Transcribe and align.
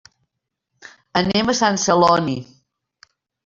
Anem 1.21 1.53
a 1.53 1.57
Sant 1.61 1.79
Celoni. 1.87 2.37